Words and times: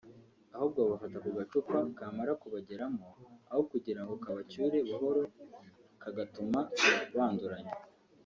ahubwo 0.55 0.79
bafata 0.89 1.17
ku 1.23 1.29
gacupa 1.37 1.77
kamara 1.97 2.31
kubageramo 2.41 3.07
aho 3.49 3.61
kugirango 3.71 4.13
kabacyure 4.23 4.77
buhoro 4.89 5.21
kagatuma 6.01 6.59
banduranya 7.15 7.73